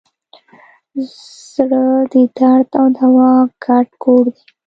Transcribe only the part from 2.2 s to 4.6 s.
درد او دوا ګډ کور دی.